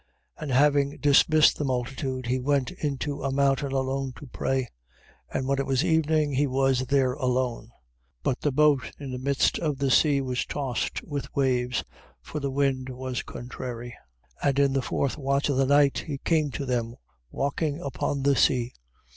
[0.39, 0.41] 14:23.
[0.41, 4.67] And having dismissed the multitude, he went into a mountain alone to pray.
[5.31, 7.65] And when it was evening, he was there alone.
[7.65, 7.69] 14:24.
[8.23, 11.83] But the boat in the midst of the sea was tossed with the waves:
[12.19, 13.95] for the wind was contrary.
[14.41, 14.49] 14:25.
[14.49, 16.95] And in the fourth watch of the night, he came to them
[17.29, 18.73] walking upon the sea.